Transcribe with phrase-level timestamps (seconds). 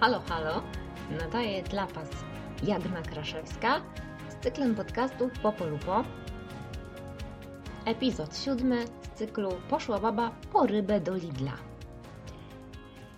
[0.00, 0.62] Halo, halo,
[1.10, 2.08] nadaje dla Was
[2.62, 3.82] Jagna Kraszewska
[4.28, 6.04] z cyklem podcastów Popo Lupo.
[7.84, 11.52] Epizod siódmy z cyklu Poszła baba po rybę do Lidla.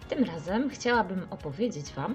[0.09, 2.15] Tym razem chciałabym opowiedzieć Wam,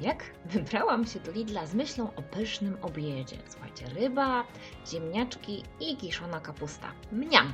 [0.00, 0.24] jak
[0.54, 3.36] wybrałam się do Lidla z myślą o pysznym obiedzie.
[3.48, 4.44] Słuchajcie, ryba,
[4.86, 6.92] ziemniaczki i kiszona kapusta.
[7.12, 7.52] Mniam!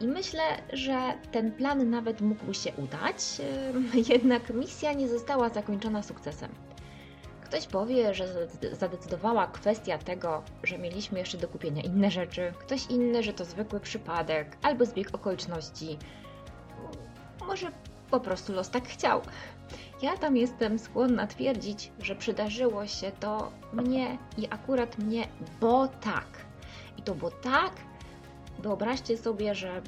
[0.00, 0.42] I myślę,
[0.72, 3.22] że ten plan nawet mógł się udać,
[4.14, 6.50] jednak misja nie została zakończona sukcesem.
[7.44, 13.22] Ktoś powie, że zadecydowała kwestia tego, że mieliśmy jeszcze do kupienia inne rzeczy, ktoś inny,
[13.22, 15.98] że to zwykły przypadek albo zbieg okoliczności.
[17.46, 17.70] Może
[18.10, 19.20] po prostu los tak chciał.
[20.02, 25.28] Ja tam jestem skłonna twierdzić, że przydarzyło się to mnie i akurat mnie,
[25.60, 26.26] bo tak.
[26.96, 27.72] I to bo tak
[28.58, 29.82] Wyobraźcie sobie, że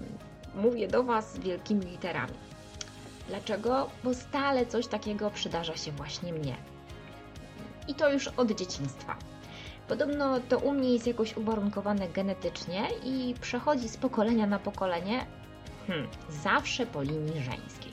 [0.54, 2.34] mówię do Was wielkimi literami.
[3.28, 3.90] Dlaczego?
[4.04, 6.56] Bo stale coś takiego przydarza się właśnie mnie.
[7.88, 9.16] I to już od dzieciństwa.
[9.88, 15.26] Podobno to u mnie jest jakoś uwarunkowane genetycznie i przechodzi z pokolenia na pokolenie,
[15.86, 17.92] hmm, zawsze po linii żeńskiej.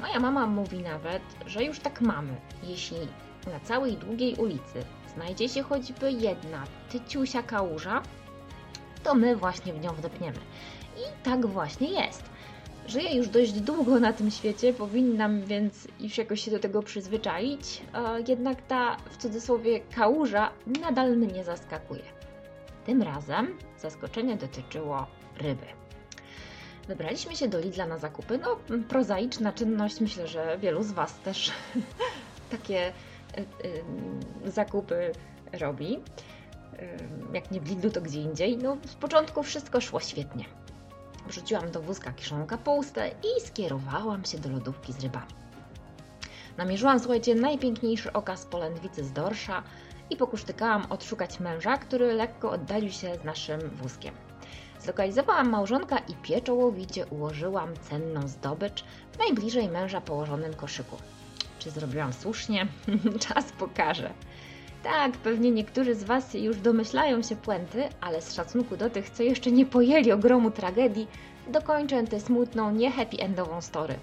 [0.00, 2.98] Moja mama mówi nawet, że już tak mamy, jeśli
[3.52, 4.84] na całej długiej ulicy
[5.14, 8.02] znajdzie się choćby jedna tyciusia kałuża,
[9.02, 10.38] to my właśnie w nią wdepniemy.
[10.96, 12.22] I tak właśnie jest.
[12.86, 17.82] Żyję już dość długo na tym świecie, powinnam więc już jakoś się do tego przyzwyczaić,
[18.28, 22.02] jednak ta w cudzysłowie kałuża nadal mnie zaskakuje.
[22.86, 25.06] Tym razem zaskoczenie dotyczyło
[25.36, 25.66] ryby.
[26.88, 28.38] Wybraliśmy się do Lidla na zakupy.
[28.38, 28.56] No,
[28.88, 31.52] prozaiczna czynność, myślę, że wielu z Was też
[32.50, 33.40] takie y,
[34.46, 35.12] y, zakupy
[35.52, 35.98] robi
[37.32, 38.58] jak nie w Lidlu, to gdzie indziej.
[38.58, 40.44] No, z początku wszystko szło świetnie.
[41.26, 45.32] Wrzuciłam do wózka kiszoną kapustę i skierowałam się do lodówki z rybami.
[46.56, 49.62] Namierzyłam, słuchajcie, najpiękniejszy okaz polędwicy z dorsza
[50.10, 54.14] i pokusztykałam odszukać męża, który lekko oddalił się z naszym wózkiem.
[54.80, 60.96] Zlokalizowałam małżonka i pieczołowicie ułożyłam cenną zdobycz w najbliżej męża położonym koszyku.
[61.58, 62.66] Czy zrobiłam słusznie?
[63.28, 64.10] Czas pokaże.
[64.82, 69.22] Tak, pewnie niektórzy z Was już domyślają się puenty, ale z szacunku do tych, co
[69.22, 71.08] jeszcze nie pojęli ogromu tragedii,
[71.48, 73.94] dokończę tę smutną, nie happy endową story.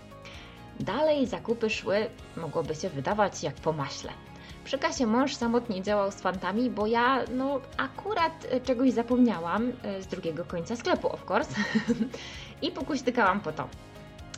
[0.80, 2.08] Dalej zakupy szły,
[2.38, 4.12] mogłoby się wydawać, jak po maśle.
[4.64, 10.08] Przy kasie mąż samotnie działał z fantami, bo ja, no, akurat czegoś zapomniałam e, z
[10.08, 11.56] drugiego końca sklepu, of course,
[12.62, 13.68] i pokuśtykałam po to.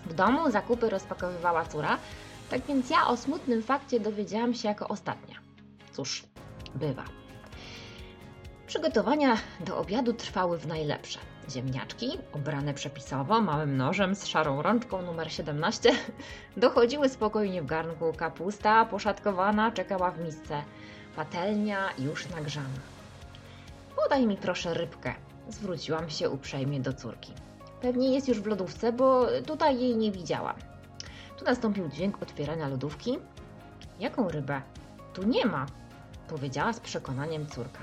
[0.06, 1.98] W domu zakupy rozpakowywała córa,
[2.50, 5.49] tak więc ja o smutnym fakcie dowiedziałam się jako ostatnia.
[6.00, 6.24] Cóż,
[6.76, 7.04] bywa.
[8.68, 11.20] Przygotowania do obiadu trwały w najlepsze.
[11.50, 15.92] Ziemniaczki, obrane przepisowo, małym nożem z szarą rączką numer 17,
[16.58, 18.14] dochodziły spokojnie w garnku.
[18.18, 20.64] Kapusta poszatkowana czekała w misce.
[21.16, 22.80] Patelnia już nagrzana.
[23.96, 25.14] Podaj mi proszę rybkę,
[25.50, 27.34] zwróciłam się uprzejmie do córki.
[27.82, 30.56] Pewnie jest już w lodówce, bo tutaj jej nie widziałam.
[31.38, 33.20] Tu nastąpił dźwięk otwierania lodówki.
[34.00, 34.62] Jaką rybę?
[35.14, 35.66] Tu nie ma,
[36.29, 37.79] powiedziała z przekonaniem córka.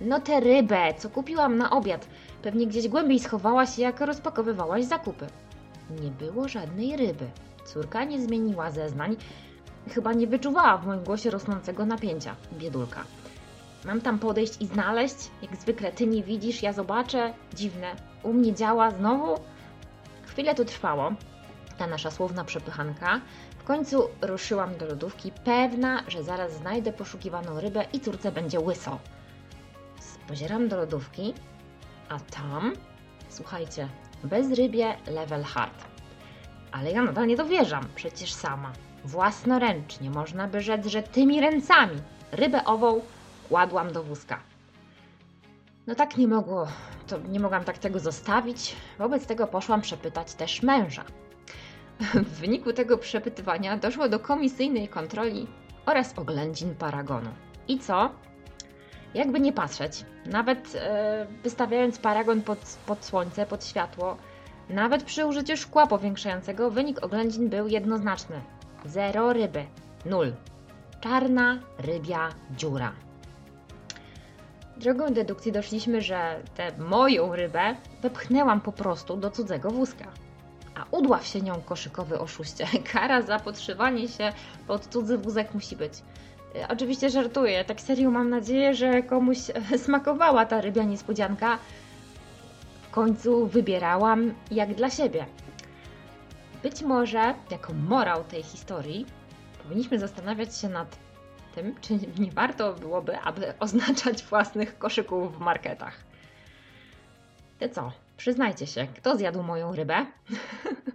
[0.00, 2.06] No tę rybę, co kupiłam na obiad.
[2.42, 5.26] Pewnie gdzieś głębiej schowała się, jak rozpakowywałaś zakupy.
[6.00, 7.30] Nie było żadnej ryby.
[7.64, 9.16] Córka nie zmieniła zeznań.
[9.88, 12.36] Chyba nie wyczuwała w moim głosie rosnącego napięcia.
[12.52, 13.04] Biedulka.
[13.84, 15.16] Mam tam podejść i znaleźć?
[15.42, 17.34] Jak zwykle ty nie widzisz, ja zobaczę.
[17.54, 17.96] Dziwne.
[18.22, 19.34] U mnie działa znowu?
[20.26, 21.12] Chwilę to trwało.
[21.78, 23.20] Ta nasza słowna przepychanka.
[23.72, 28.98] Końcu ruszyłam do lodówki, pewna, że zaraz znajdę poszukiwaną rybę i córce będzie łyso.
[30.00, 31.34] Spozieram do lodówki,
[32.08, 32.72] a tam,
[33.28, 33.88] słuchajcie,
[34.24, 35.84] bez rybie level hard.
[36.72, 38.72] Ale ja nadal nie dowierzam, przecież sama,
[39.04, 43.00] własnoręcznie, można by rzec, że tymi ręcami rybę ową
[43.48, 44.40] kładłam do wózka.
[45.86, 46.66] No tak nie mogło,
[47.06, 51.04] to nie mogłam tak tego zostawić, wobec tego poszłam przepytać też męża.
[52.02, 55.46] W wyniku tego przepytywania doszło do komisyjnej kontroli
[55.86, 57.30] oraz oględzin paragonu.
[57.68, 58.10] I co?
[59.14, 64.16] Jakby nie patrzeć, nawet e, wystawiając paragon pod, pod słońce, pod światło,
[64.68, 68.40] nawet przy użyciu szkła powiększającego, wynik oględzin był jednoznaczny.
[68.84, 69.64] Zero ryby.
[70.04, 70.32] Nul.
[71.00, 72.92] Czarna rybia dziura.
[74.76, 80.06] Drogą dedukcji doszliśmy, że tę moją rybę wepchnęłam po prostu do cudzego wózka
[80.74, 82.66] a udław się nią koszykowy oszuście.
[82.92, 84.32] Kara za podszywanie się
[84.66, 85.92] pod cudzy wózek musi być.
[86.56, 89.38] E, oczywiście żartuję, tak serio mam nadzieję, że komuś
[89.84, 91.58] smakowała ta rybia niespodzianka.
[92.82, 95.26] W końcu wybierałam jak dla siebie.
[96.62, 99.06] Być może, jako morał tej historii,
[99.62, 100.96] powinniśmy zastanawiać się nad
[101.54, 105.94] tym, czy nie warto byłoby, aby oznaczać własnych koszyków w marketach.
[107.58, 107.92] Ty co?
[108.22, 110.06] Przyznajcie się, kto zjadł moją rybę?